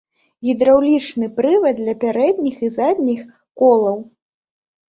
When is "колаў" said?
3.63-3.97